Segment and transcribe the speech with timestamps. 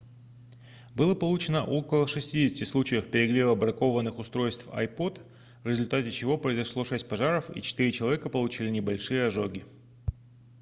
[0.95, 5.21] было получено около 60 случаев перегрева бракованных устройств ipod
[5.63, 9.63] в результате чего произошло шесть пожаров и четыре человека получили небольшие ожоги